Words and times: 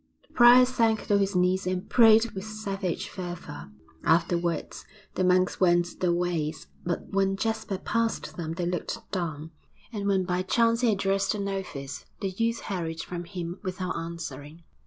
The 0.27 0.33
prior 0.33 0.65
sank 0.65 1.05
to 1.09 1.19
his 1.19 1.35
knees 1.35 1.67
and 1.67 1.87
prayed 1.87 2.31
with 2.31 2.43
savage 2.45 3.07
fervour. 3.07 3.71
Afterwards 4.03 4.83
the 5.13 5.23
monks 5.23 5.59
went 5.59 5.99
their 5.99 6.11
ways; 6.11 6.65
but 6.83 7.13
when 7.13 7.35
Jasper 7.37 7.77
passed 7.77 8.35
them 8.35 8.53
they 8.53 8.65
looked 8.65 8.97
down, 9.11 9.51
and 9.93 10.07
when 10.07 10.23
by 10.23 10.41
chance 10.41 10.81
he 10.81 10.91
addressed 10.91 11.35
a 11.35 11.39
novice, 11.39 12.05
the 12.19 12.29
youth 12.29 12.61
hurried 12.61 13.01
from 13.03 13.25
him 13.25 13.59
without 13.61 13.95
answering. 13.95 14.63